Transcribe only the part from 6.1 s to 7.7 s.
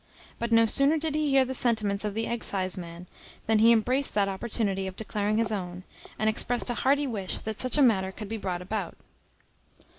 and expressed a hearty wish that